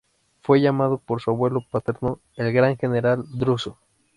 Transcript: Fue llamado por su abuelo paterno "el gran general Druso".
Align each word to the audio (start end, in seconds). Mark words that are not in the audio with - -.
Fue 0.41 0.61
llamado 0.61 0.97
por 0.97 1.21
su 1.21 1.29
abuelo 1.29 1.63
paterno 1.69 2.19
"el 2.35 2.51
gran 2.51 2.75
general 2.75 3.23
Druso". 3.37 3.77